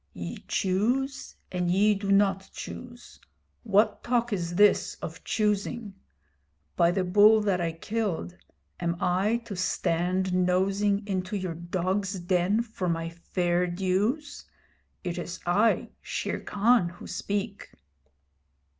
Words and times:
'Ye 0.13 0.43
choose 0.47 1.35
and 1.51 1.69
ye 1.69 1.93
do 1.93 2.11
not 2.11 2.49
choose! 2.51 3.19
What 3.61 4.03
talk 4.03 4.33
is 4.33 4.55
this 4.55 4.95
of 4.95 5.23
choosing? 5.23 5.93
By 6.75 6.89
the 6.89 7.03
bull 7.03 7.39
that 7.41 7.61
I 7.61 7.73
killed, 7.73 8.35
am 8.79 8.97
I 8.99 9.37
to 9.45 9.55
stand 9.55 10.33
nosing 10.33 11.05
into 11.05 11.37
your 11.37 11.53
dog's 11.53 12.19
den 12.19 12.63
for 12.63 12.89
my 12.89 13.09
fair 13.09 13.67
dues? 13.67 14.45
It 15.03 15.19
is 15.19 15.39
I, 15.45 15.89
Shere 16.01 16.39
Khan, 16.39 16.89
who 16.89 17.05
speak!' 17.05 17.69